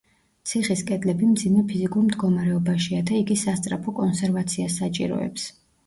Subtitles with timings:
[0.51, 5.51] ციხის კედლები მძიმე ფიზიკურ მდგომარეობაშია და იგი სასწრაფო კონსერვაციას საჭიროებს.